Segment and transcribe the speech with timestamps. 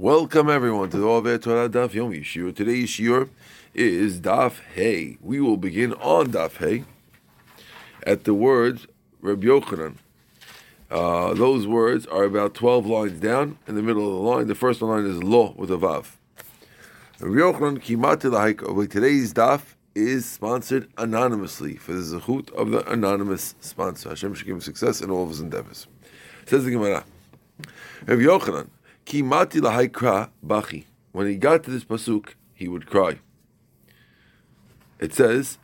[0.00, 2.56] Welcome everyone to the Over Torah Daf Yomi Shiur.
[2.56, 3.28] Today's Shiur
[3.74, 5.18] is Daf Hey.
[5.20, 6.84] We will begin on Daf Hey
[8.06, 8.86] at the words
[9.20, 9.96] Rabbi Yochanan.
[10.90, 14.46] Uh, those words are about 12 lines down in the middle of the line.
[14.46, 16.12] The first line is Lo with a Vav.
[17.20, 18.90] Rabbi Yochanan Kimati Lahaik.
[18.90, 24.08] Today's Daf is sponsored anonymously for the zechut of the anonymous sponsor.
[24.08, 25.88] Hashem should give him success in all of his endeavors.
[26.46, 27.04] Says the Gemara.
[28.06, 28.68] Rabbi Yochanan
[29.10, 30.86] Lahaikra bachi.
[31.12, 33.18] When he got to this pasuk, he would cry.
[34.98, 35.58] It says,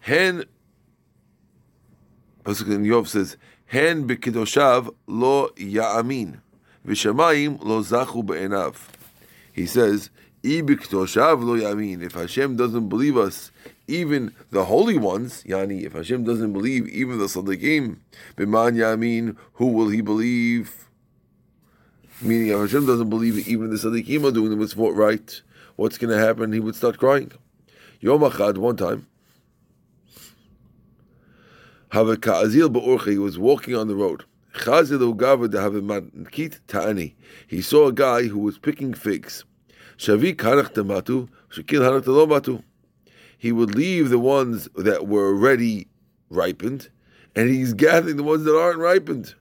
[0.00, 0.44] "Hen."
[2.44, 3.36] Pasuk in Yov says,
[3.66, 6.40] "Hen b'kedoshav lo ya'amin,
[6.86, 8.76] v'shamayim lo zachu be'enav."
[9.52, 10.10] He says,
[10.44, 13.50] "I lo ya'amin." If Hashem doesn't believe us,
[13.86, 17.96] even the holy ones, yani, if Hashem doesn't believe even the tzaddikim,
[18.36, 20.89] b'man ya'amin, who will He believe?
[22.22, 25.40] Meaning, Hashem doesn't believe even the tzaddikim are doing the mitzvot right,
[25.76, 26.52] what's going to happen?
[26.52, 27.32] He would start crying.
[28.00, 29.06] Yom Achad, one time,
[31.92, 34.24] he was walking on the road.
[37.48, 39.44] He saw a guy who was picking figs.
[39.96, 40.12] He
[43.52, 45.88] would leave the ones that were already
[46.28, 46.90] ripened,
[47.34, 49.34] and he's gathering the ones that aren't ripened.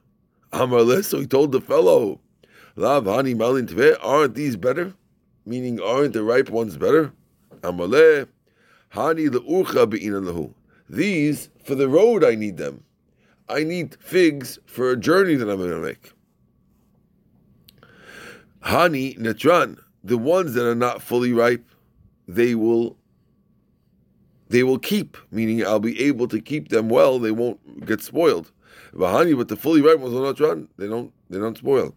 [0.54, 2.22] So he told the fellow,
[2.80, 3.98] Lav hani malin tve.
[4.02, 4.94] Aren't these better?
[5.46, 7.12] Meaning, aren't the ripe ones better?
[7.62, 8.26] Amaleh
[8.94, 10.54] hani leurcha be'inan lahu.
[10.90, 12.24] These for the road.
[12.24, 12.86] I need them.
[13.50, 16.14] I need figs for a journey that I'm going to make.
[18.64, 19.78] Hani netran.
[20.06, 21.68] The ones that are not fully ripe,
[22.30, 22.96] they will.
[24.48, 27.20] They will keep, meaning I'll be able to keep them well.
[27.20, 28.54] They won't get spoiled.
[28.94, 30.70] Bahani, but the fully ripe ones will not run.
[30.78, 31.12] They don't.
[31.30, 31.94] They don't spoil.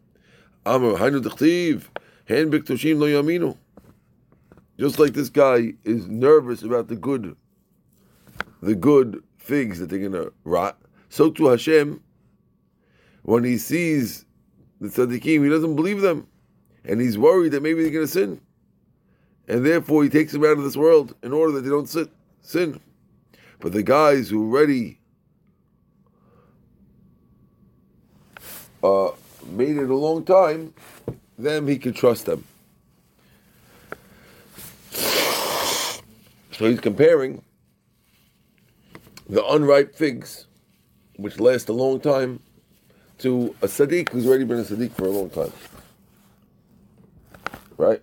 [0.64, 1.88] Amr Hainu Dechtiv,
[2.27, 3.56] Hen Biktoshim Lo Yaminu.
[4.78, 7.36] Just like this guy is nervous about the good,
[8.62, 10.78] the good figs that they're gonna rot,
[11.08, 12.02] so to Hashem,
[13.22, 14.24] when he sees
[14.80, 16.27] the tzaddikim, he doesn't believe them,
[16.84, 18.40] and he's worried that maybe they're gonna sin,
[19.48, 22.08] and therefore he takes them out of this world in order that they don't sit,
[22.40, 22.80] sin.
[23.58, 24.98] But the guys who already
[28.83, 29.11] uh,
[29.47, 30.75] made it a long time,
[31.39, 32.45] then he can trust them.
[36.53, 37.42] So he's comparing
[39.29, 40.47] the unripe figs,
[41.17, 42.41] which last a long time,
[43.19, 45.52] to a sadiq who's already been a sadiq for a long time.
[47.77, 48.02] Right?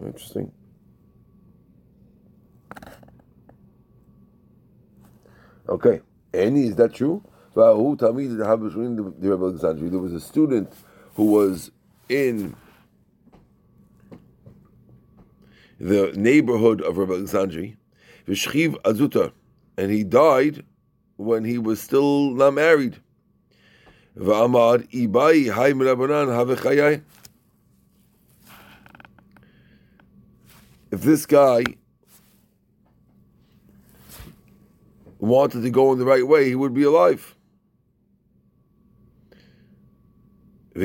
[0.00, 0.50] Interesting.
[5.68, 6.00] Okay.
[6.32, 7.22] Any, is that true?
[7.58, 8.00] There was
[10.12, 10.72] a student
[11.16, 11.72] who was
[12.08, 12.54] in
[15.80, 17.76] the neighborhood of Rabbi Alexandri,
[18.28, 19.32] Azuta,
[19.76, 20.64] and he died
[21.16, 23.00] when he was still not married.
[24.14, 24.22] If
[31.02, 31.64] this guy
[35.18, 37.34] wanted to go in the right way, he would be alive.
[40.78, 40.84] Why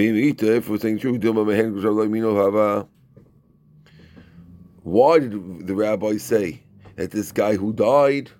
[5.19, 6.63] did the rabbi say
[6.95, 8.31] that this guy who died,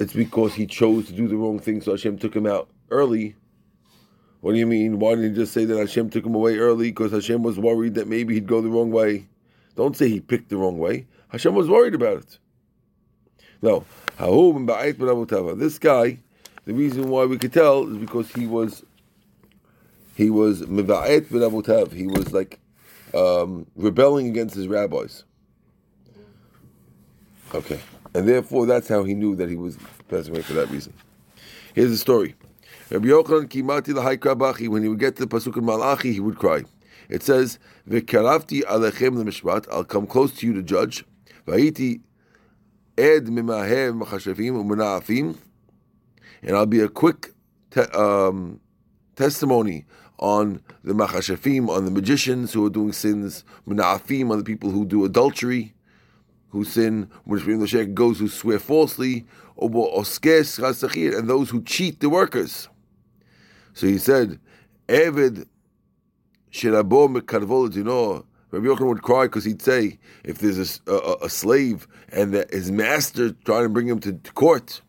[0.00, 3.36] it's because he chose to do the wrong thing, so Hashem took him out early?
[4.40, 4.98] What do you mean?
[4.98, 7.94] Why didn't you just say that Hashem took him away early because Hashem was worried
[7.94, 9.28] that maybe he'd go the wrong way?
[9.76, 11.06] Don't say he picked the wrong way.
[11.28, 12.38] Hashem was worried about it.
[13.62, 13.84] No.
[14.18, 16.18] This guy,
[16.64, 18.82] the reason why we could tell is because he was
[20.14, 21.92] he was miva'et v'navotav.
[21.92, 22.60] He was like
[23.14, 25.24] um, rebelling against his rabbis.
[27.54, 27.80] Okay,
[28.14, 30.92] and therefore that's how he knew that he was passing away for that reason.
[31.74, 32.34] Here's the story.
[32.90, 36.38] Rabbi Yochanan kimati lahay When he would get to the pasuk in Malachi, he would
[36.38, 36.64] cry.
[37.08, 37.58] It says,
[37.88, 41.04] "V'karafti alechem lemishpat." I'll come close to you to judge.
[41.46, 42.00] Va'iti
[42.96, 45.36] ed mimahem machashevim u'mena'afim,
[46.42, 47.32] and I'll be a quick
[47.70, 48.60] te- um,
[49.16, 49.86] testimony
[50.18, 54.84] on the machashafim, on the magicians who are doing sins, mena'afim, on the people who
[54.84, 55.74] do adultery,
[56.50, 57.10] who sin,
[57.94, 59.26] goes who swear falsely,
[59.56, 62.68] and those who cheat the workers.
[63.72, 64.38] So he said,
[64.88, 65.46] Eved
[66.52, 71.28] Shirabo Mekarvol know, Rabbi Yochanan would cry because he'd say, if there's a, a, a
[71.28, 74.80] slave and his master trying to bring him to, to court,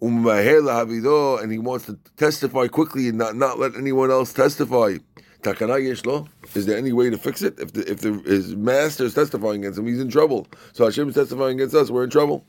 [0.00, 4.96] and he wants to testify quickly and not, not let anyone else testify.
[5.42, 6.28] Takana yeshlo.
[6.54, 7.58] Is there any way to fix it?
[7.58, 10.48] If the, if the, his master is testifying against him, he's in trouble.
[10.72, 11.90] So Hashem is testifying against us.
[11.90, 12.44] We're in trouble.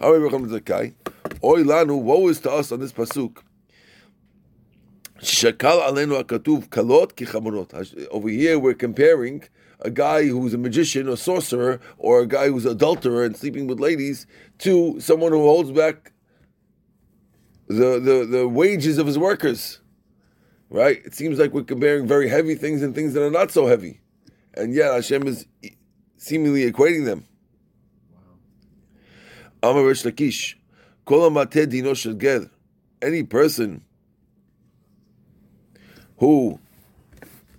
[0.00, 0.18] Oy
[1.62, 3.38] lanu, woe is to us on this pasuk.
[5.20, 9.44] Alenu akatuv kalot ki Over here, we're comparing
[9.80, 13.80] a guy who's a magician or sorcerer or a guy who's adulterer and sleeping with
[13.80, 14.26] ladies
[14.58, 16.11] to someone who holds back
[17.66, 19.80] the, the, the wages of his workers.
[20.70, 21.04] Right?
[21.04, 24.00] It seems like we're comparing very heavy things and things that are not so heavy.
[24.54, 25.46] And yet Hashem is
[26.16, 27.26] seemingly equating them.
[29.62, 30.54] Amar Rish Lakish,
[31.04, 32.50] Kol dino shel ger.
[33.00, 33.84] Any person
[36.18, 36.58] who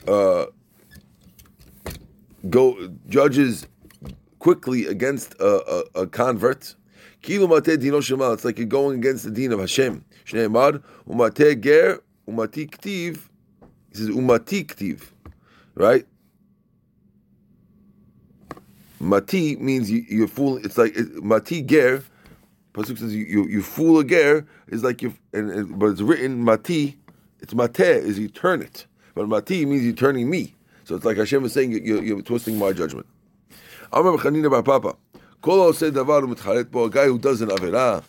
[0.08, 0.46] uh,
[2.50, 3.68] go judges
[4.40, 6.76] quickly against a, a, a convert,
[7.24, 8.34] kilu mate dino shemal.
[8.34, 10.06] It's like you're going against the deen of Hashem.
[10.26, 12.00] Shneimad umate ger
[12.30, 13.18] umati ktiv.
[13.90, 15.02] He says umati ktiv,
[15.76, 16.06] right?
[19.00, 20.58] Mati means you, you fool.
[20.58, 22.04] It's like it, mati ger.
[22.74, 26.02] Pasuk says you, you, you fool a ger is like you, and, and, but it's
[26.02, 26.98] written mati.
[27.40, 30.56] It's mate is you turn it, but mati means you're turning me.
[30.86, 33.06] So it's like Hashem is saying you're, you're twisting my judgment.
[33.92, 34.96] I remember Chanina Bar Papa.
[35.46, 38.02] A guy who does an avera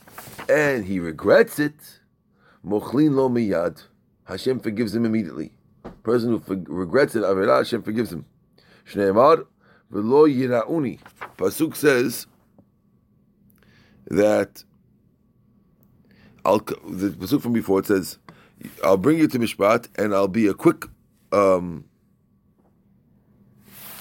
[0.49, 1.75] and he regrets it.
[2.65, 3.83] Mochlin lo miyad.
[4.25, 5.53] Hashem forgives him immediately.
[6.05, 8.25] Person who for, regrets it, avera, Hashem forgives him.
[8.89, 9.47] Shneimar
[9.93, 11.01] v'lo yirauni.
[11.37, 12.29] Pasuk says
[14.07, 14.63] that
[16.45, 18.19] I'll, the pasuk from before it says,
[18.85, 20.87] "I'll bring you to mishpat and I'll be a quick."
[21.33, 21.87] Um,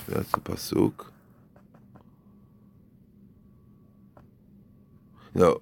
[0.07, 1.12] that's the pasuk.
[5.33, 5.61] No.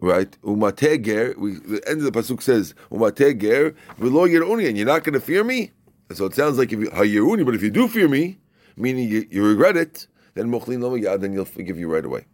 [0.00, 0.30] Right?
[0.42, 5.14] Umateger, we the end of the pasuk says, Umateger, v'lo yiruni, and you're not going
[5.14, 5.72] to fear me?
[6.12, 8.38] So it sounds like if you hayiruni, but if you do fear me,
[8.76, 12.26] meaning you, you regret it, then mochlin yad, then he'll forgive you right away.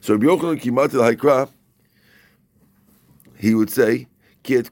[0.00, 1.48] So Rabbi Yochanan Kimat Haikra,
[3.36, 4.08] he would say,
[4.46, 4.62] all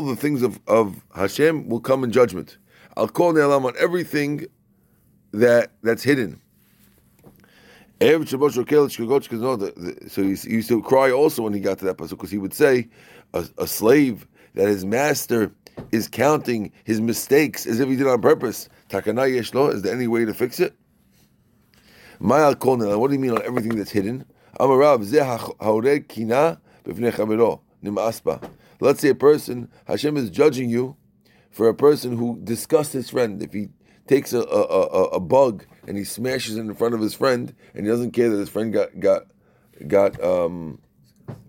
[0.00, 2.58] the things of, of Hashem will come in judgment.
[2.96, 4.46] I'll call on everything
[5.32, 6.40] that that's hidden.
[8.00, 12.52] So he used to cry also when he got to that pasuk because he would
[12.52, 12.88] say,
[13.32, 15.52] a, a, slave that his master
[15.92, 18.68] is counting his mistakes as if he did on purpose.
[18.88, 19.72] Takana.
[19.72, 20.74] Is there any way to fix it?
[22.18, 24.24] What do you mean on everything that's hidden?
[28.80, 30.96] Let's say a person, Hashem is judging you
[31.50, 33.42] for a person who disgusts his friend.
[33.42, 33.68] If he
[34.06, 37.54] takes a, a, a, a, bug and he smashes it in front of his friend
[37.74, 39.22] and he doesn't care that his friend got got
[39.86, 40.80] got um,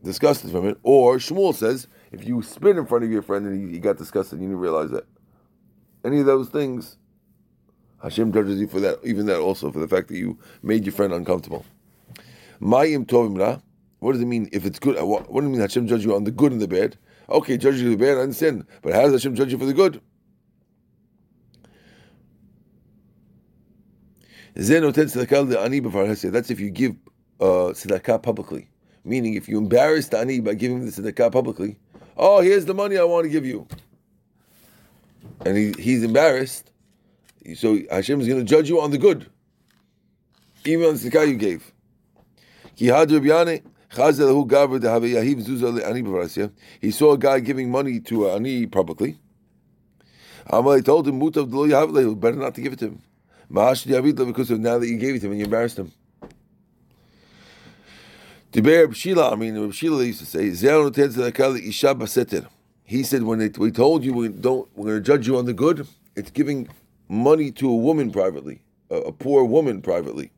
[0.04, 0.78] disgusted from it.
[0.84, 3.98] Or Shmuel says, if you spit in front of your friend and he, he got
[3.98, 5.06] disgusted, you didn't realize that.
[6.06, 6.98] Any of those things,
[8.02, 10.94] Hashem judges you for that, even that also, for the fact that you made your
[10.94, 11.66] friend uncomfortable.
[12.62, 13.62] Mayim tovim
[14.00, 15.02] what does it mean if it's good?
[15.02, 16.98] What, what do you mean Hashem judges you on the good and the bad?
[17.30, 18.66] Okay, judge you the bad, I understand.
[18.82, 20.02] But how does Hashem judge you for the good?
[24.56, 26.96] That's if you give
[27.40, 28.70] uh, tzedakah publicly.
[29.06, 31.78] Meaning, if you embarrass the ani by giving the tzedakah publicly,
[32.18, 33.68] oh, here's the money I want to give you.
[35.46, 36.72] And he, he's embarrassed.
[37.56, 39.30] So Hashem is going to judge you on the good.
[40.66, 41.72] Even on the tzedakah you gave.
[42.76, 42.88] He
[46.92, 49.18] saw a guy giving money to an Ani publicly.
[50.48, 51.20] Amalei told him,
[52.16, 53.02] better not to give it to him.
[53.54, 55.92] Because of now that you gave it to him and you embarrassed him.
[58.52, 60.50] Tiber Shila, I mean, Shila used to say,
[62.86, 65.54] He said, when we told you we don't, we're going to judge you on the
[65.54, 66.68] good, it's giving
[67.08, 70.32] money to a woman privately, a, a poor woman privately.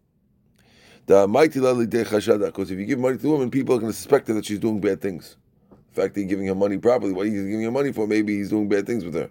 [1.05, 4.45] Because if you give money to a woman, people are going to suspect her that
[4.45, 5.37] she's doing bad things.
[5.71, 8.07] In fact that you're giving her money properly, what are you giving her money for?
[8.07, 9.29] Maybe he's doing bad things with her.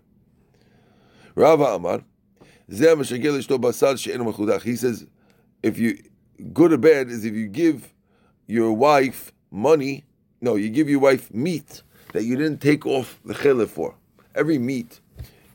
[1.34, 2.04] Rava Amar,
[2.68, 2.76] he
[4.76, 5.06] says,
[5.62, 5.98] if you
[6.52, 7.92] good or bad is if you give
[8.46, 10.04] your wife money,
[10.40, 13.94] no, you give your wife meat that you didn't take off the chilif for.
[14.34, 15.00] Every meat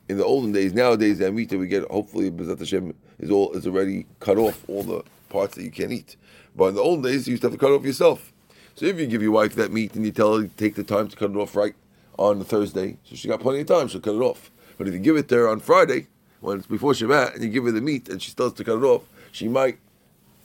[0.08, 3.52] in the olden days, nowadays that meat that we get, hopefully Bezat Hashem is all
[3.52, 6.16] is already cut off all the parts that you can't eat.
[6.56, 8.32] But in the old days, you used to have to cut it off yourself.
[8.74, 10.84] So if you give your wife that meat and you tell her to take the
[10.84, 11.74] time to cut it off right
[12.18, 14.50] on Thursday, so she got plenty of time, she'll cut it off.
[14.78, 16.08] But if you give it to her on Friday,
[16.40, 18.78] when it's before Shabbat, and you give her the meat and she has to cut
[18.78, 19.78] it off, she might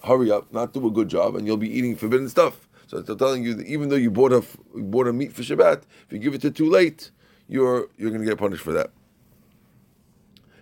[0.03, 2.67] hurry up, not do a good job, and you'll be eating forbidden stuff.
[2.87, 4.43] So they're telling you that even though you bought a
[4.75, 7.11] you bought a meat for Shabbat, if you give it to too late,
[7.47, 8.91] you're you're going to get punished for that.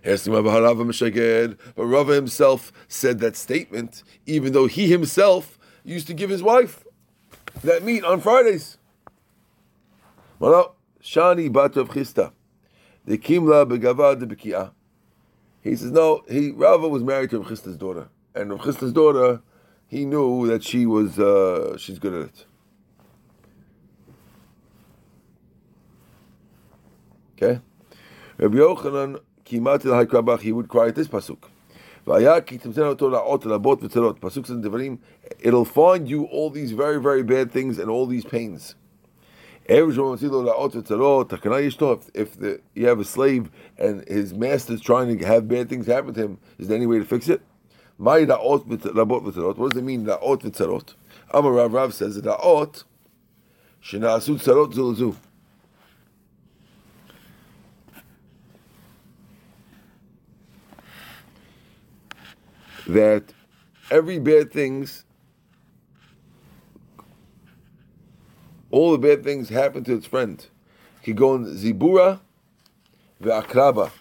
[0.04, 6.84] But Rava himself said that statement, even though he himself used to give his wife
[7.62, 8.78] that meat on Fridays.
[10.40, 12.32] Shani Chisda.
[13.06, 14.74] The Kimla begavad.
[15.64, 18.08] He says, no, he Rava was married to Rav Chisda's daughter.
[18.34, 19.40] And Rav daughter,
[19.88, 22.46] he knew that she was, uh, she's good at it.
[27.42, 27.60] Okay?
[28.36, 31.44] Rabbi Yochanan, Kimati Haikabach, he would cry at this pasuk.
[32.06, 34.98] Pasuk says in
[35.40, 38.74] it'll find you all these very, very bad things and all these pains.
[39.66, 39.86] If,
[42.38, 46.12] the, you have a slave and his master is trying to have bad things happen
[46.14, 47.40] to him, is there any way to fix it?
[47.96, 48.36] What does it
[49.84, 50.94] mean, ra'ot v'tzarot?
[51.30, 52.24] Amar Rav Rav says that
[53.82, 55.16] shena'asu tzarot zulazu.
[62.86, 63.32] That
[63.90, 65.06] every bad things
[68.74, 70.44] all the bad things happen to its friend.
[71.04, 72.18] Kigon zibura
[73.22, 73.92] ve'akraba.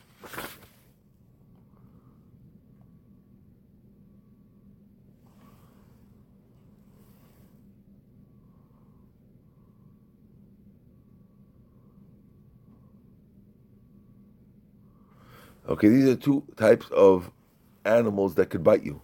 [15.70, 17.30] Okay, these are two types of
[17.86, 19.02] animals that could bite you.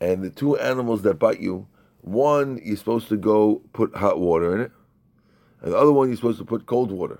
[0.00, 1.68] And the two animals that bite you,
[2.00, 4.72] one, you're supposed to go put hot water in it
[5.66, 7.18] and the other one you're supposed to put cold water.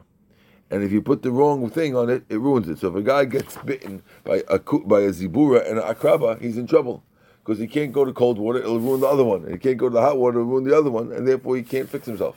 [0.71, 2.79] And if you put the wrong thing on it, it ruins it.
[2.79, 6.57] So if a guy gets bitten by a by a zibura and an akraba, he's
[6.57, 7.03] in trouble
[7.41, 9.43] because he can't go to cold water; it'll ruin the other one.
[9.43, 11.57] And he can't go to the hot water; it'll ruin the other one, and therefore
[11.57, 12.37] he can't fix himself.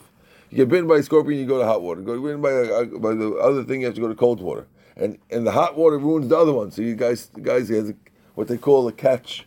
[0.50, 2.02] You get bitten by a scorpion, you go to hot water.
[2.02, 4.66] Go bitten by a, by the other thing, you have to go to cold water.
[4.98, 6.72] And and the hot water ruins the other one.
[6.72, 7.96] So you guys, the guys, has a,
[8.34, 9.46] what they call a catch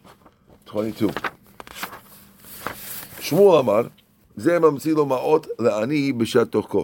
[0.64, 1.10] twenty two.
[3.18, 3.90] Shmuel Amar.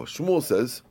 [0.05, 0.81] Shmuel says,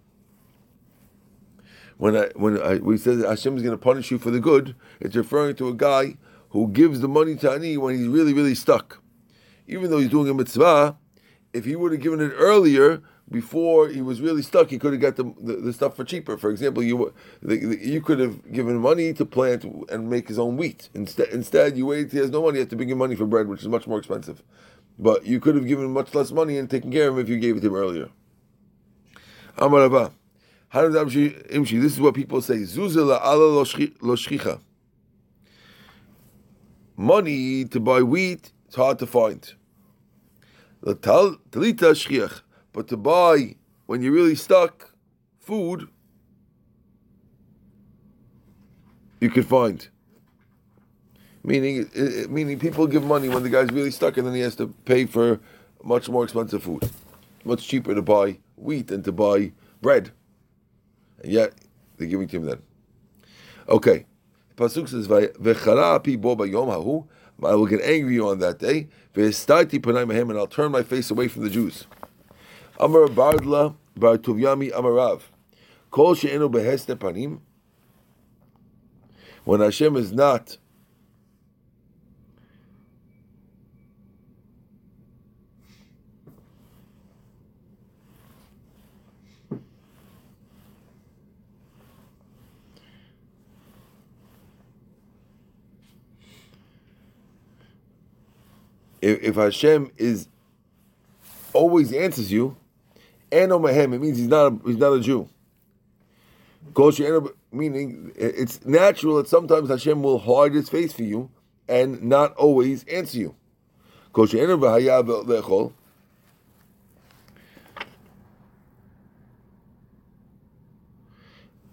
[1.96, 4.74] when I, when I, we said Hashem is going to punish you for the good,
[5.00, 6.16] it's referring to a guy
[6.50, 9.02] who gives the money to ani when he's really, really stuck.
[9.66, 10.96] Even though he's doing a mitzvah,
[11.52, 15.02] if he would have given it earlier, before he was really stuck, he could have
[15.02, 16.38] got the, the, the stuff for cheaper.
[16.38, 17.12] For example, you
[17.42, 20.88] the, the, you could have given money to plant and make his own wheat.
[20.94, 23.26] Instead, instead you wait he has no money, you have to bring him money for
[23.26, 24.42] bread, which is much more expensive.
[24.98, 27.28] But you could have given him much less money and taken care of him if
[27.28, 28.08] you gave it to him earlier.
[30.70, 32.64] This is what people say.
[36.96, 39.54] Money to buy wheat, it's hard to find.
[40.84, 42.42] Shchiach.
[42.72, 44.92] But to buy, when you're really stuck,
[45.38, 45.88] food,
[49.20, 49.88] you could find.
[51.48, 51.90] Meaning,
[52.28, 55.06] meaning people give money when the guy's really stuck, and then he has to pay
[55.06, 55.40] for
[55.82, 56.82] much more expensive food.
[57.44, 60.10] Much cheaper to buy wheat than to buy bread,
[61.22, 61.54] and yet
[61.96, 62.60] they're giving to him then.
[63.66, 64.04] Okay,
[64.56, 67.06] pasuk says, "Vechara bo bayom hahu."
[67.42, 68.88] I will get angry on that day.
[69.14, 71.86] And I'll turn my face away from the Jews.
[72.80, 75.22] Amar Bardla Bar Tuvyami Amarav.
[75.92, 77.40] Kol she'enu beheste panim.
[79.44, 80.58] When Hashem is not
[99.00, 100.28] if, if Hashem is
[101.52, 102.56] always answers you,
[103.30, 105.28] Eno Mahem, it means he's not a, he's not a Jew.
[107.50, 111.30] Meaning, it's natural that sometimes Hashem will hide his face for you
[111.66, 113.34] and not always answer you.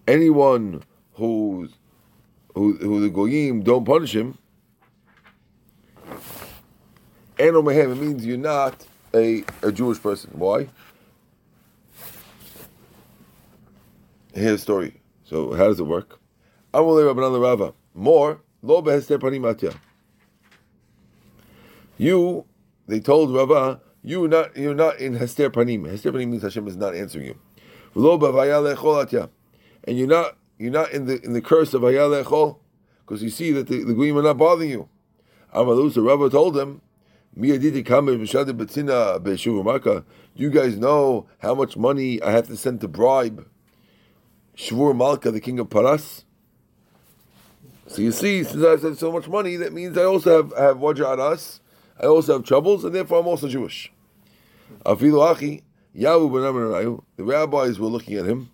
[0.08, 1.72] Anyone who's
[2.53, 4.38] who, who the goyim don't punish him,
[7.38, 10.32] Eno Mehem, it means you're not a, a Jewish person.
[10.34, 10.70] Why?
[14.34, 15.01] Here's the story.
[15.24, 16.20] So how does it work?
[17.94, 18.42] More,
[21.98, 22.46] You,
[22.88, 25.89] they told Rava, you not you're not in Hester Panim.
[25.89, 27.39] Hester Panim means Hashem is not answering you.
[27.96, 32.58] And you're not you're not in the in the curse of Hayalechol,
[33.00, 34.89] because you see that the, the are not bothering you.
[35.54, 36.82] Amalus, the Rava told him,
[37.38, 37.44] Do
[40.36, 43.46] you guys know how much money I have to send to bribe
[44.56, 46.24] Shvur Malka, the king of Paras?
[47.88, 50.77] So you see, since I have so much money, that means I also have, have
[50.77, 51.60] Wajah Aras,
[52.01, 53.92] I also have troubles, and therefore I'm also Jewish.
[54.84, 54.94] The
[57.18, 58.50] rabbis were looking at him.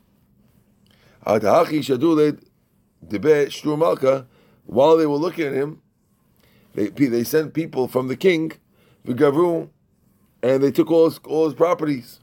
[4.66, 5.82] While they were looking at him,
[6.74, 8.54] they, they sent people from the king,
[9.06, 9.70] Vigavru,
[10.44, 12.20] and they took all his, all his properties.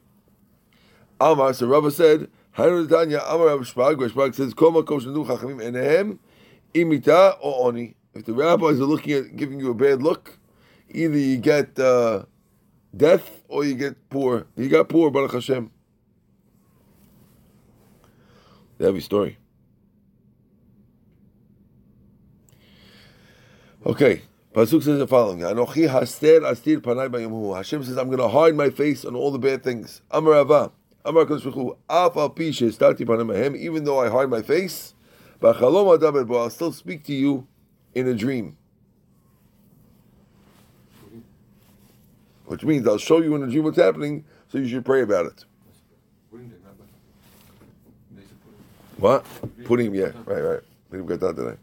[1.20, 6.18] Amar, so Rabba said, Hanu Tanya, Amar Rabba Shpag, Shpag says, Koma Koshanu Chachamim Enehem,
[6.74, 7.94] Imita or Oni.
[8.14, 10.38] If the rabbis are looking at giving you a bad look,
[10.90, 12.24] either you get uh,
[12.96, 14.46] death or you get poor.
[14.56, 15.70] You got poor, Baruch Hashem.
[18.80, 19.38] Heavy story.
[23.86, 24.22] Okay,
[24.58, 27.56] Pasuk says the following: Anochi haster astir panai bayamu.
[27.56, 30.72] Hashem says, "I'm going to hide my face on all the bad things." Amar Ava,
[31.04, 34.94] Amar Koshvichu, Af al pishe stati panai Even though I hide my face,
[35.38, 37.46] but I'll still speak to you
[37.94, 38.56] in a dream.
[42.46, 45.26] Which means I'll show you in a dream what's happening, so you should pray about
[45.26, 45.44] it.
[48.96, 49.24] What?
[49.66, 50.60] Pudding, yeah, right, right.
[50.90, 51.58] We got that today.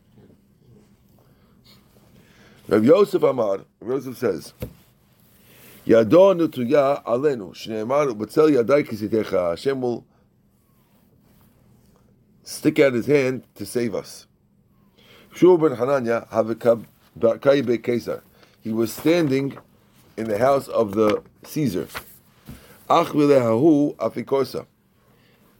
[2.68, 4.54] Rav Yosef Amar, Yosef says,
[5.86, 10.04] Yado nutuya alenu, shneemar u'betzel yadai kisitecha, Hashem will
[12.42, 14.26] stick out his hand to save us.
[15.36, 16.28] Shur ben Hananya
[17.20, 18.22] Kesar.
[18.62, 19.58] He was standing
[20.18, 21.88] in the house of the Caesar.
[22.90, 24.66] afikosa.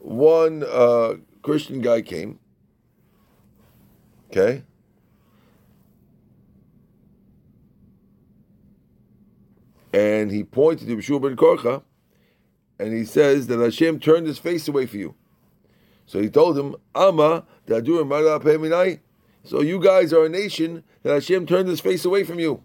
[0.00, 2.40] One uh, Christian guy came.
[4.30, 4.64] Okay.
[9.92, 11.82] And he pointed to Bishur ben Korcha,
[12.78, 15.14] and he says that Hashem turned his face away for you.
[16.06, 17.44] So he told him, Ama
[19.44, 22.62] So you guys are a nation that Hashem turned his face away from you.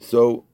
[0.00, 0.44] So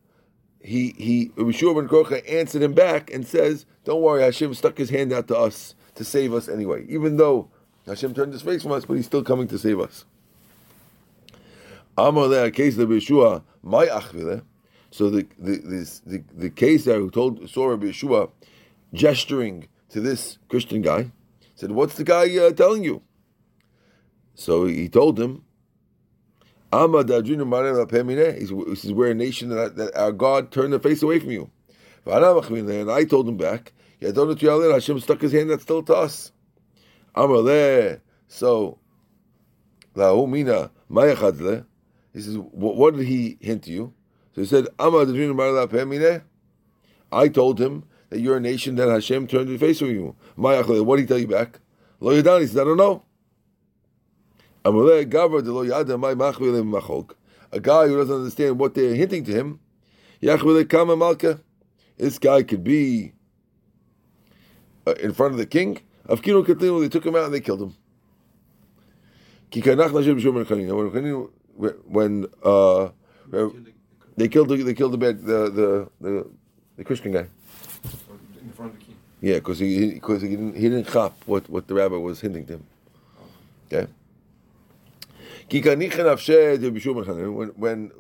[0.61, 4.91] he he Rishur ben Korcha answered him back and says, Don't worry, Hashem stuck his
[4.91, 6.87] hand out to us to save us anyway.
[6.89, 7.51] Even though
[7.87, 10.05] Hashem turned his face from us, but he's still coming to save us.
[11.99, 14.43] Amar case of Yeshua, my achvile.
[14.91, 18.31] So the the this, the the case there who told saw Rabbi Yeshua
[18.93, 21.11] gesturing to this Christian guy,
[21.55, 23.03] said, "What's the guy uh, telling you?"
[24.35, 25.45] So he told him,
[26.73, 27.09] "Amad
[28.39, 31.51] He says, "We're a nation that, that our God turned their face away from you."
[32.05, 36.31] And I told him back, Hashem stuck his hand that's still to us.
[38.29, 38.79] So,
[39.97, 41.65] Laumina Mayachadle.
[42.17, 43.93] He says, what did he hint to you?
[44.35, 44.89] So he said, I
[47.29, 50.17] told him that you're a nation that Hashem turned his face from you.
[50.35, 51.61] What did he tell you back?
[52.01, 53.03] Lo he said, I don't know.
[54.65, 54.73] A
[57.61, 59.61] guy who doesn't understand what they're hinting to him,
[61.99, 63.13] this guy could be
[64.87, 65.83] uh, in front of the king.
[66.07, 67.75] Of Kino they took him out and they killed him.
[71.57, 72.89] When uh,
[74.17, 76.31] they killed the, they killed the, the the
[76.77, 77.27] the Christian guy
[78.57, 78.97] front of the king.
[79.21, 82.21] Yeah, because he because he, he, didn't he didn't chop what, what the rabbi was
[82.21, 82.67] hinting to him.
[83.67, 83.87] Okay.
[85.49, 85.81] When
[87.57, 87.93] when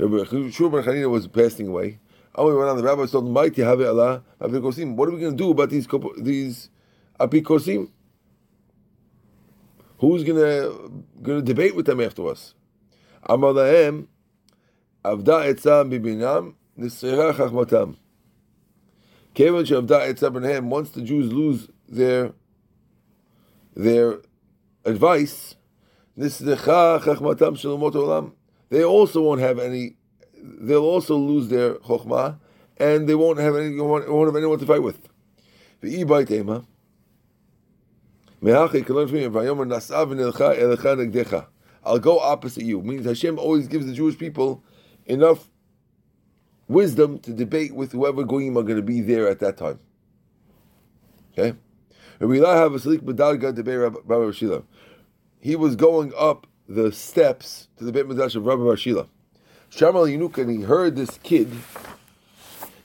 [0.00, 2.00] when Shur ben was passing away,
[2.34, 5.38] I went on the rabbi told him, "Mighty have Allah, What are we going to
[5.44, 5.86] do about these
[6.18, 6.68] these
[7.20, 7.88] apikosim?
[10.02, 10.36] Who's going
[11.24, 12.54] to debate with them after us?"
[13.22, 14.08] Amar lahem,
[15.04, 17.96] avda etzam bibinam nisera chachmatam.
[20.68, 22.32] Once the Jews lose their
[23.74, 24.20] their
[24.84, 25.54] advice,
[26.16, 28.32] this is the
[28.70, 29.96] They also won't have any.
[30.34, 32.40] They'll also lose their chokhmah,
[32.76, 33.78] and they won't have any.
[33.78, 35.08] Won't, won't have anyone to fight with.
[38.44, 38.68] I'll
[41.98, 42.82] go opposite you.
[42.82, 44.64] Means Hashem always gives the Jewish people
[45.06, 45.48] enough
[46.66, 49.78] wisdom to debate with whoever goyim are going to be there at that time.
[51.38, 51.56] Okay,
[55.40, 59.06] he was going up the steps to the Beit Midrash of Rabbi Barshila.
[59.70, 61.50] Shamal Yinuk, and he heard this kid,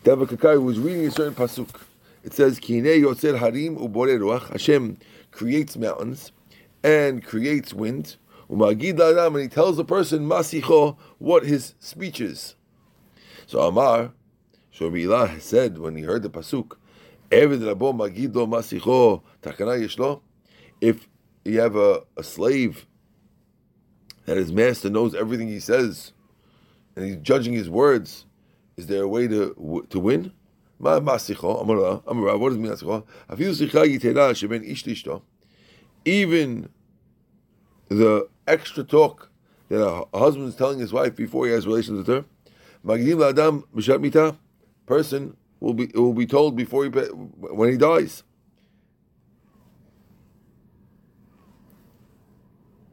[0.03, 1.81] David Kakai, was reading a certain pasuk.
[2.23, 4.97] It says, Harim Hashem
[5.38, 6.32] creates mountains
[6.84, 8.17] and creates wind.
[8.50, 12.56] Umagid Adam, and he tells the person Masicho what his speech is.
[13.45, 14.13] So Amar,
[14.71, 16.78] so Ilah said when he heard the pasuk,
[17.30, 20.21] Masicho Takana Yeshlo.
[20.82, 21.08] If
[21.45, 22.88] you have a, a slave
[24.26, 26.13] that his master knows everything he says,
[26.95, 28.26] and he's judging his words,
[28.76, 30.32] is there a way to to win?
[30.79, 32.37] Ma masicho, amara, amara.
[32.37, 33.03] What does it mean masicho?
[33.29, 35.21] Afilu sicha yitera sheben ish lishto.
[36.05, 36.69] Even
[37.89, 39.29] the extra talk
[39.69, 42.25] that a husband is telling his wife before he has relations with her,
[42.85, 44.37] magdim adam
[44.85, 48.23] person will be will be told before he when he dies.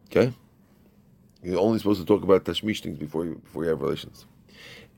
[0.07, 0.33] Okay,
[1.43, 4.27] you're only supposed to talk about tashmish things before you before you have relations.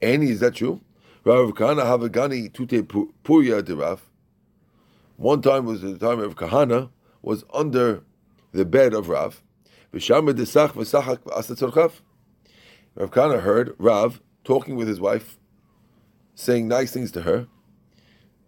[0.00, 0.80] And is that true?
[1.26, 2.86] Rav Kahana Havagani Tute
[3.24, 3.98] Puya Dirav.
[5.16, 8.04] One time was the time of Kahana was under
[8.52, 9.42] the bed of Rav.
[9.92, 10.02] Rav
[13.10, 15.36] Kahana heard Rav talking with his wife,
[16.36, 17.48] saying nice things to her,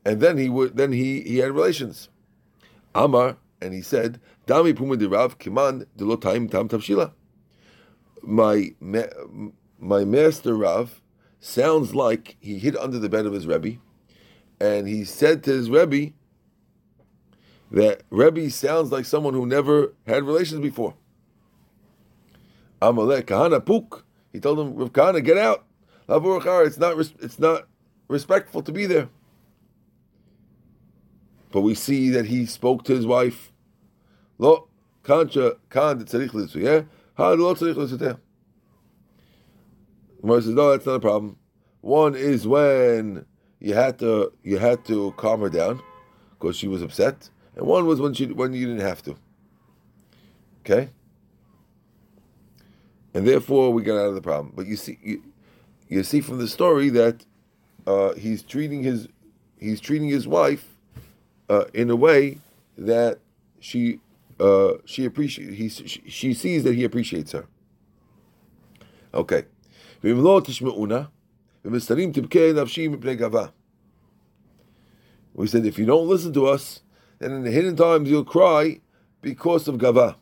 [0.04, 2.10] and then he would then he, he had relations.
[2.94, 7.10] Amar and he said, Dami Puma Rav Kiman Delotaim Tam Tavshila.
[8.22, 8.72] My
[9.80, 11.00] my master Rav
[11.40, 13.78] sounds like he hid under the bed of his Rebbe,
[14.60, 16.12] and he said to his Rebbe
[17.70, 20.94] that Rebbe sounds like someone who never had relations before.
[22.80, 24.04] Amalek Kahana Puk.
[24.32, 25.64] He told him, Rav Kahana, get out.
[26.08, 27.66] It's not, it's not
[28.08, 29.08] respectful to be there.
[31.50, 33.52] But we see that he spoke to his wife.
[34.38, 34.68] Lo,
[35.02, 36.82] kancha, kan tzarich yeah?
[37.14, 38.18] Ha, lo tzarich
[40.20, 41.36] Gemara says, no, that's not a problem.
[41.80, 43.24] One is when
[43.60, 45.80] you had to you had to calm her down
[46.32, 49.16] because she was upset, and one was when she when you didn't have to.
[50.60, 50.90] Okay.
[53.14, 54.52] And therefore, we got out of the problem.
[54.54, 55.22] But you see, you,
[55.88, 57.24] you see from the story that
[57.86, 59.08] uh, he's treating his
[59.58, 60.76] he's treating his wife
[61.48, 62.38] uh, in a way
[62.76, 63.18] that
[63.60, 64.00] she
[64.38, 67.46] uh, she appreciate he she, she sees that he appreciates her.
[69.14, 69.44] Okay.
[70.03, 71.03] ואם לא תשמעונה,
[71.65, 73.47] ומסתרים תבכה נפשי מפני גאווה.
[75.35, 76.81] We said, if you don't listen to us,
[77.19, 78.81] then in the hidden times you'll cry
[79.21, 80.15] because of gava.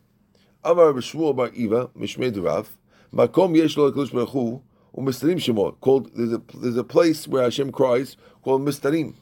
[0.63, 2.67] Amar B'Shmuel Bar Iva, Mishmei Durav,
[3.13, 4.61] Makom yesh lo HaKadosh Baruch Hu,
[4.95, 9.15] u'mistarim shemo, called, there's a, there's a place where Hashem cries, called mistarim.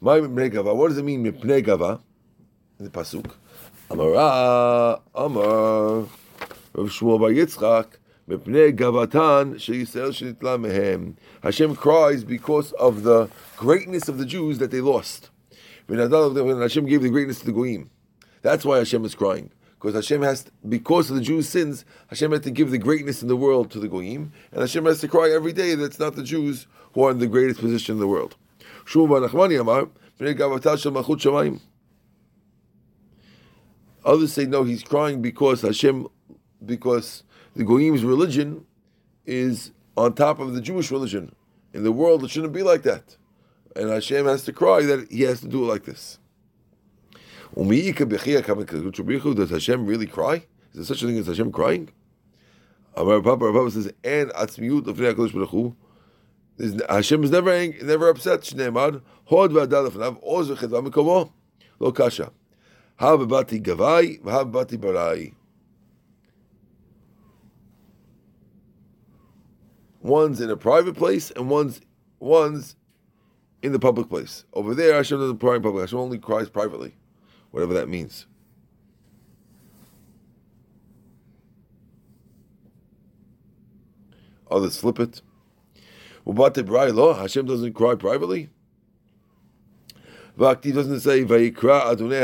[0.00, 2.00] My mipnei gava, what does it mean, mipnei gava?
[2.80, 3.30] In the Pasuk.
[3.90, 6.08] Amar Amar,
[6.74, 7.97] Rav Shmuel Bar Yitzchak,
[11.43, 15.29] Hashem cries because of the greatness of the Jews that they lost.
[15.87, 17.89] Hashem gave the greatness to the Goyim.
[18.43, 19.49] That's why Hashem is crying.
[19.79, 23.21] Because Hashem has, to, because of the Jews' sins, Hashem had to give the greatness
[23.21, 25.99] in the world to the Goyim, and Hashem has to cry every day that it's
[25.99, 28.35] not the Jews who are in the greatest position in the world.
[34.05, 36.07] Others say no, he's crying because Hashem,
[36.65, 37.23] because
[37.59, 38.65] the Goyim's religion
[39.25, 41.35] is on top of the Jewish religion.
[41.73, 43.17] In the world, it shouldn't be like that.
[43.75, 46.19] And Hashem has to cry that he has to do it like this.
[47.57, 50.35] Does Hashem really cry?
[50.35, 50.43] Is
[50.73, 51.89] there such a thing as Hashem crying?
[52.95, 55.75] Amar Papa, Papa says, and atzmiut of HaKadosh Baruch Hu.
[56.87, 58.39] Hashem is never angry, never upset.
[58.43, 60.49] Shneimad, hod v'adal lefanav, oz
[61.79, 62.31] lo kasha.
[62.95, 65.33] Ha gavai, v'ha barai.
[70.01, 71.81] One's in a private place and one's
[72.19, 72.75] one's
[73.61, 74.45] in the public place.
[74.53, 75.81] Over there, Hashem doesn't cry in public.
[75.81, 76.95] Hashem only cries privately,
[77.51, 78.25] whatever that means.
[84.49, 85.21] Others flip it.
[86.25, 88.49] Hashem doesn't cry privately.
[90.37, 92.21] Vakti doesn't say Vayikra Adonai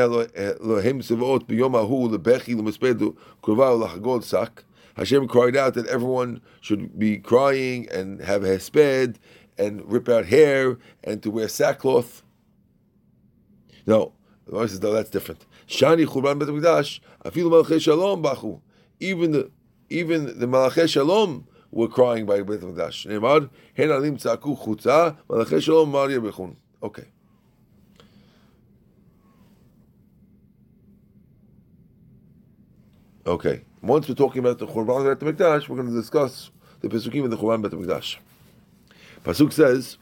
[0.61, 4.63] Elohim Sevot B'Yom Ahu Lebechi Lemespedu Kurva Lachagol Sak.
[4.95, 9.15] Hashem cried out that everyone should be crying and have a hesped
[9.58, 12.23] and rip out hair and to wear sackcloth.
[13.86, 14.13] No,
[14.47, 15.45] the says no, that's different.
[15.67, 18.62] Shani Churban Bet Mikdash Afilu Malachei Shalom Bachu.
[18.99, 19.51] Even the
[19.89, 23.05] even the Malachei Shalom were crying by Bet Mikdash.
[23.08, 26.55] Neymar Hen Alim Tzaku Chutza Malachei Shalom Maria Bechun.
[26.81, 27.05] Okay.
[33.27, 33.63] Okay.
[33.86, 36.50] Once we're talking about the Churban Bet Mikdash, we're going to discuss
[36.82, 38.17] the Pesukim of the Churban Bet Mikdash.
[39.24, 40.00] Pasuk says,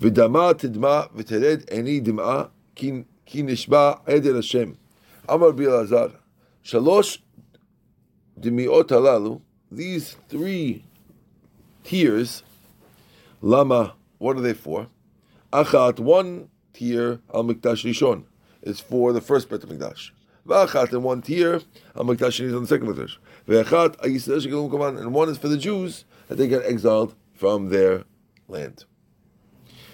[0.00, 4.78] "V'dama tidma v'tered eni dim'a ki nishba edel Hashem."
[5.28, 6.16] Amar Bilazar,
[6.64, 7.18] shalosh
[8.40, 10.84] dimiot halalu, these three
[11.84, 12.42] tiers,
[13.40, 14.88] lama, what are they for?
[15.52, 18.24] Achat, one tier, al mikdash rishon,
[18.60, 20.10] is for the first Bet Mikdash.
[20.46, 21.60] V'achat, and one tier,
[21.96, 23.18] al mikdash is on the second Mikdash.
[23.46, 23.96] V'achat,
[24.98, 28.04] and one is for the Jews, that they get exiled from their
[28.48, 28.84] land.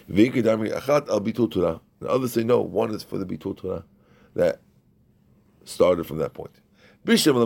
[0.08, 1.80] Achat al bitul Torah.
[2.00, 3.84] The others say no, one is for the bitul Torah
[4.34, 4.60] that
[5.64, 6.60] started from that point.
[7.08, 7.36] I understand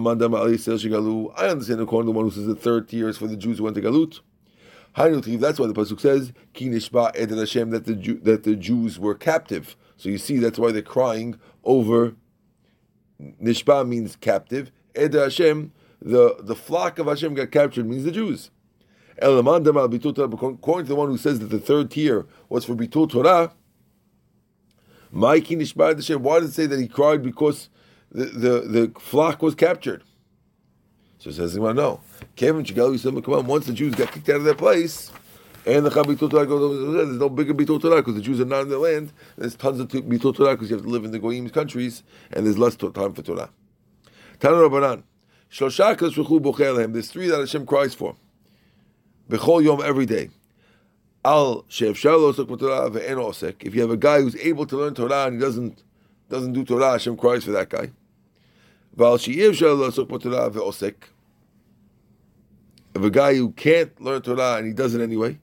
[1.81, 3.77] according to the one who says the third tier is for the Jews who went
[3.77, 4.21] to Galut.
[4.97, 9.77] That's why the pasuk says that the Jew, that the Jews were captive.
[9.97, 12.17] So you see, that's why they're crying over.
[13.43, 14.71] Nishba means captive.
[14.95, 18.51] Ed Hashem, the the flock of Hashem got captured means the Jews.
[19.23, 23.53] According to the one who says that the third tier was for bitul Torah.
[25.11, 27.69] Why does it say that he cried because
[28.11, 30.05] the, the, the flock was captured?
[31.19, 32.01] So it says, no.
[32.37, 35.11] Kevin once the Jews got kicked out of their place,
[35.67, 38.71] and the Bitul Torah there's no bigger Bitul Torah because the Jews are not in
[38.71, 39.13] their land.
[39.37, 42.47] There's tons of Bitul Torah because you have to live in the goyim's countries, and
[42.47, 43.51] there's less time for Torah.
[44.39, 45.03] Tana Rabbanan.
[46.93, 48.17] There's three that Hashem cries for.
[49.29, 50.31] Bechol Yom every day.
[51.25, 52.05] Al If
[53.75, 55.83] you have a guy who's able to learn Torah and he doesn't
[56.29, 57.91] doesn't do Torah, Hashem cries for that guy.
[62.95, 65.39] If a guy who can't learn Torah and he does it anyway,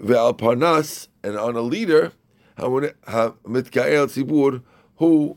[0.00, 2.12] ve'al parnas, and on a leader,
[4.06, 4.62] tzibur,
[4.96, 5.36] who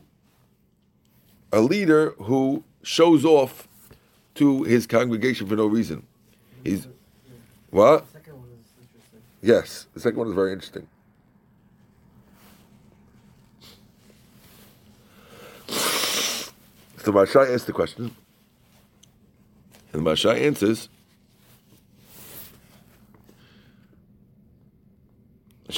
[1.52, 3.68] a leader who shows off
[4.34, 6.06] to his congregation for no reason.
[6.64, 6.88] He's
[7.70, 8.06] what?
[9.40, 10.86] Yes, the second one is very interesting.
[15.68, 18.14] So Mashai asks the question,
[19.92, 20.88] and Mashai answers,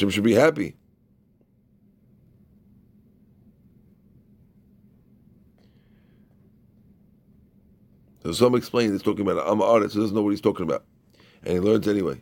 [0.05, 0.77] Hashem should be happy.
[8.23, 10.65] So some explain he's talking about I'm an artist, so doesn't know what he's talking
[10.65, 10.85] about.
[11.43, 12.21] And he learns anyway.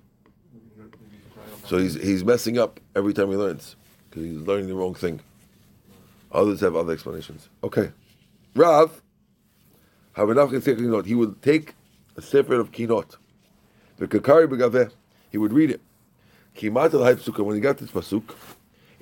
[1.67, 3.75] So he's he's messing up every time he learns
[4.09, 5.21] because he's learning the wrong thing.
[6.31, 7.49] Others have other explanations.
[7.65, 7.91] Okay,
[8.55, 9.03] Rav.
[10.15, 11.75] He would take
[12.17, 13.17] a sefer of kinot,
[13.97, 14.93] the kakari begaveh.
[15.31, 15.81] He would read it.
[16.57, 17.45] Kimat al psuka.
[17.45, 18.35] When he got this pasuk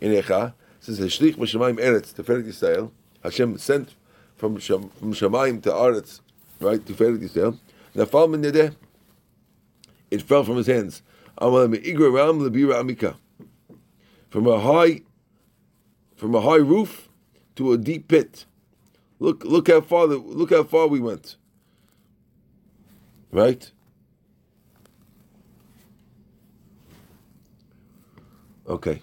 [0.01, 2.91] in Echa, says Hashlich Meshamayim Eretz Teferet Yisrael.
[3.23, 3.95] Hashem sent
[4.37, 6.21] from from Shemaim to Eretz,
[6.61, 6.81] right?
[6.85, 7.59] Teferet Yisrael.
[7.95, 8.75] Nafal min yedeh.
[10.11, 11.03] It fell from his hands.
[11.39, 11.55] From
[14.47, 15.03] a high,
[16.17, 17.09] from a high roof
[17.57, 18.45] to a deep pit.
[19.19, 20.07] Look, look how far.
[20.07, 21.37] The, look how far we went.
[23.33, 23.71] Right.
[28.71, 29.03] Okay.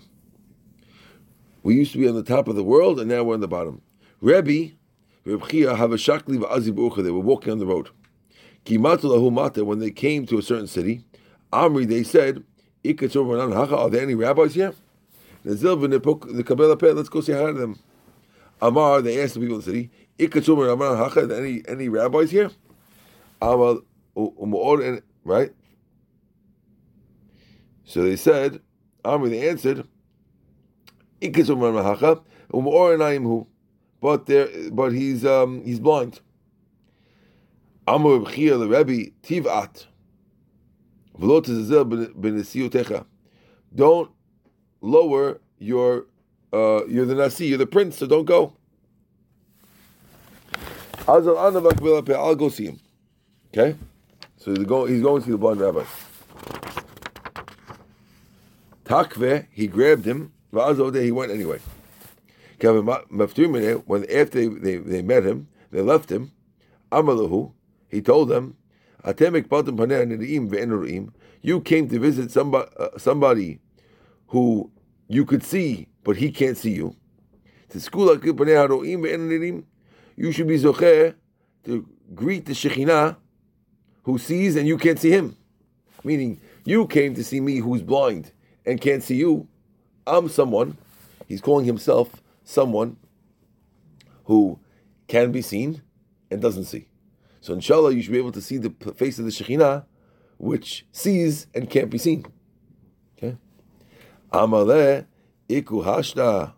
[1.61, 3.49] We used to be on the top of the world, and now we're on the
[3.49, 3.81] bottom.
[4.21, 4.71] Rebbe,
[5.25, 7.89] Reb Chiya, have a shakli They were walking on the road.
[9.65, 11.03] When they came to a certain city,
[11.51, 12.45] Amri, they said,
[12.85, 14.73] Are there any rabbis here?
[15.43, 17.77] Let's go say hi to them.
[18.61, 19.89] Amar, they asked the people in the city,
[20.21, 22.51] Are there any, any rabbis here?
[25.25, 25.51] Right?
[27.83, 28.61] So they said,
[29.07, 29.87] Amri, they answered,
[34.01, 36.19] but there, but he's um, he's blind.
[37.87, 39.85] Amr the Rebbe Tivat.
[43.75, 44.11] Don't
[44.81, 46.05] lower your,
[46.53, 48.53] uh, you're the Nasi, you're the prince, so don't go.
[51.07, 52.79] I'll go see him.
[53.53, 53.75] Okay?
[54.35, 55.85] So he's going, he's going to see the blind rabbi.
[58.87, 61.59] Takve, he grabbed him, he went anyway.
[62.59, 66.31] When after they, they, they met him, they left him,
[66.89, 67.51] Amalahu,
[67.89, 68.55] he told them,
[71.41, 73.59] you came to visit somebody, uh, somebody
[74.27, 74.71] who
[75.07, 76.95] you could see, but he can't see you.
[77.73, 77.81] You
[80.31, 81.15] should be zocher
[81.65, 83.17] to greet the Shekhinah
[84.03, 85.35] who sees and you can't see him.
[86.03, 88.31] Meaning, you came to see me who's blind
[88.67, 89.47] and can't see you.
[90.05, 90.77] I'm someone,
[91.27, 92.97] he's calling himself someone
[94.25, 94.59] who
[95.07, 95.81] can be seen
[96.29, 96.87] and doesn't see.
[97.41, 99.85] So inshallah, you should be able to see the face of the Shekhinah,
[100.37, 102.25] which sees and can't be seen.
[103.17, 103.37] Okay?
[104.31, 105.05] Amaleh
[105.47, 106.53] iku hashta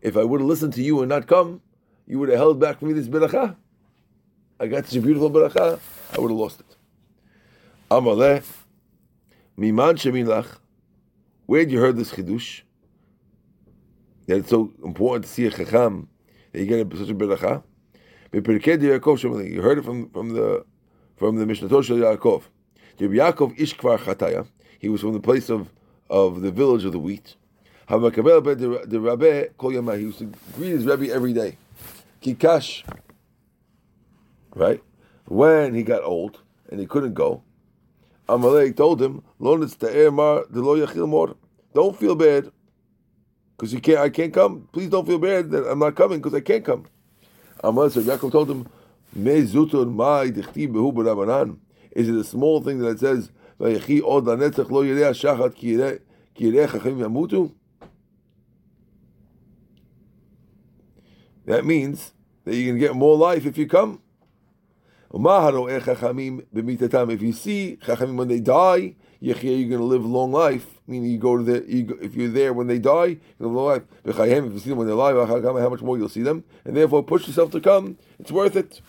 [0.00, 1.60] If I would have listened to you and not come,
[2.06, 3.56] you would have held back from me this beracha.
[4.60, 5.80] I got such a beautiful beracha,
[6.12, 6.71] I would have lost it.
[7.92, 8.42] Amaleh,
[9.58, 10.58] miman sheminlach.
[11.44, 12.62] Where had you heard this chidush?
[14.26, 16.08] That it's so important to see a chacham
[16.52, 17.62] that you get such a beracha.
[18.32, 18.40] You
[19.60, 20.64] heard it from from the
[21.16, 22.44] from the Mishnah Torah Yaakov.
[22.98, 24.46] Yaakov Ishkvar Chataya.
[24.78, 25.70] He was from the place of
[26.08, 27.36] of the village of the wheat.
[27.90, 28.14] He used
[30.18, 31.58] to greet his Rebbe every day.
[32.22, 32.84] Kikash.
[34.54, 34.82] Right?
[35.26, 37.42] When he got old and he couldn't go,
[38.32, 39.68] Amalek told him, Don't
[41.98, 42.50] feel bad.
[43.50, 44.68] Because you can't I can't come.
[44.72, 46.86] Please don't feel bad that I'm not coming because I can't come.
[47.62, 48.66] Amalek so Yaakov told him,
[49.14, 49.54] Is
[52.08, 53.86] it a small thing that it says that
[61.64, 62.12] means
[62.44, 64.00] that you can get more life if you come.
[65.14, 65.86] Eh, if
[67.22, 70.80] you see Chachamim when they die, you're going to live long life.
[70.86, 73.52] Meaning you go to the, you go, if you're there when they die, you live
[73.52, 73.82] long life.
[74.04, 77.02] If you see them when they're alive, how much more you'll see them, and therefore
[77.02, 77.98] push yourself to come.
[78.18, 78.80] It's worth it.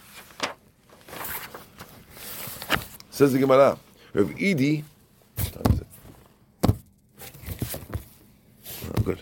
[3.09, 3.77] Says the Gemara,
[4.13, 4.85] Rav Idi.
[8.85, 9.21] Oh, good.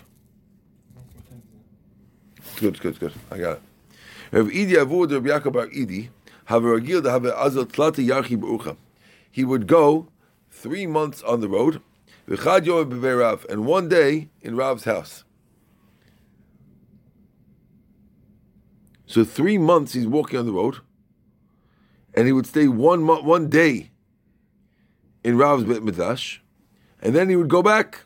[2.57, 3.13] Good, good, good.
[3.31, 3.61] I got it.
[4.31, 6.09] Rav Idi Avud Rav Yaakov Bar Idi
[9.31, 10.07] He would go
[10.49, 11.81] three months on the road,
[12.27, 15.23] and one day in Rav's house.
[19.05, 20.77] So three months he's walking on the road,
[22.13, 23.91] and he would stay one month, one day
[25.23, 26.39] in Rav's Beit Midrash,
[27.01, 28.01] and then he would go back.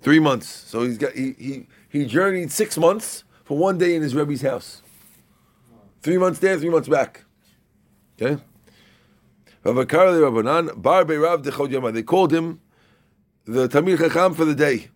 [0.00, 0.46] Three months.
[0.46, 4.42] So he's got he he he journeyed six months for one day in his Rebbe's
[4.42, 4.82] house.
[6.02, 7.24] Three months there, three months back.
[8.20, 8.42] Okay.
[9.64, 9.86] They
[12.02, 12.60] called him
[13.46, 14.90] the Talmid Chacham for the day.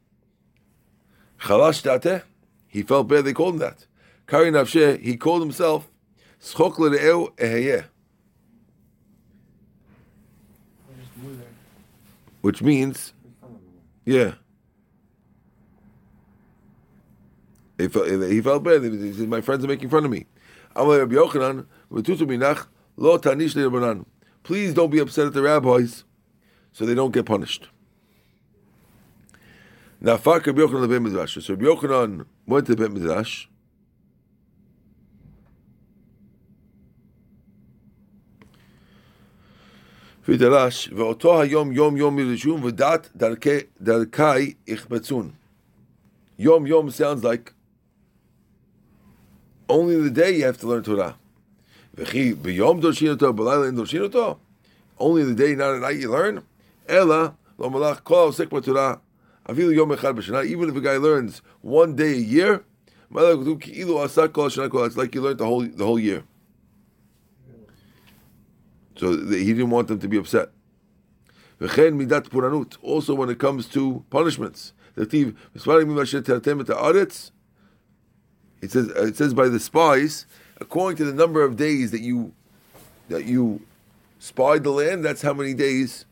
[1.41, 2.25] Chalash Tate,
[2.69, 3.25] he felt bad.
[3.25, 3.87] They called him that.
[4.27, 5.91] Kari he called himself
[6.38, 7.87] Schok L'Re'eu Eheyeh.
[12.43, 13.15] Which means,
[14.05, 14.35] yeah.
[17.82, 18.84] He felt, he felt bad.
[18.84, 20.26] He said, My friends are making fun of me.
[24.43, 26.04] Please don't be upset at the rabbis
[26.72, 27.67] so they don't get punished.
[30.00, 33.48] Now, So Rabbi Yochanan went to the Beit Midrash.
[40.30, 43.10] ודרש, ואותו היום יום יום מרשום, ודת
[43.80, 45.32] דרכי יחבצון.
[46.39, 47.54] Yom Yom sounds like
[49.73, 51.17] only the day you have to learn Torah.
[51.97, 53.79] V'chi b'yom b'layla in.
[54.99, 56.43] Only the day, not at night, you learn.
[56.87, 59.01] Ela lo malach kol osek b'Torah.
[59.49, 60.45] Yom echad b'shana.
[60.45, 62.65] Even if a guy learns one day a year,
[63.15, 66.25] it's like you learned the whole the whole year.
[68.97, 70.51] So he didn't want them to be upset.
[72.83, 74.73] Also, when it comes to punishments,
[78.62, 80.25] it says uh, it says by the spies,
[80.59, 82.33] according to the number of days that you
[83.09, 83.61] that you
[84.20, 86.07] spied the land, that's how many days,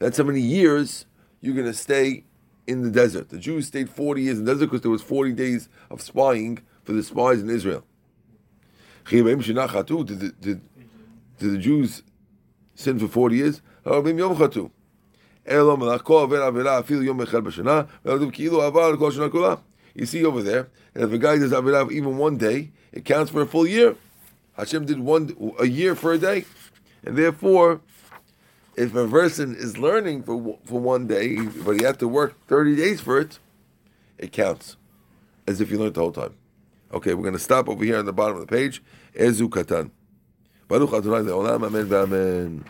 [0.00, 1.06] that's how many years
[1.40, 2.24] you're going to stay
[2.66, 3.28] in the desert.
[3.28, 6.58] The Jews stayed 40 years in the desert because there was 40 days of spying
[6.84, 7.84] for the spies in Israel.
[10.04, 10.60] Did the, did,
[11.38, 12.02] did the Jews
[12.74, 13.62] sin for 40 years?
[19.94, 23.30] You see over there, and if a guy does avirav even one day, it counts
[23.30, 23.96] for a full year.
[24.54, 26.44] Hashem did one a year for a day.
[27.04, 27.80] And therefore,
[28.76, 32.76] if a person is learning for, for one day, but he had to work 30
[32.76, 33.38] days for it,
[34.18, 34.76] it counts
[35.46, 36.34] as if he learned the whole time.
[36.92, 38.82] Okay, we're going to stop over here on the bottom of the page.
[39.14, 39.90] Ezu Katan.
[40.68, 41.66] Baruch Adonai Le'olam.
[41.66, 41.92] Amen.
[41.92, 42.64] Amen.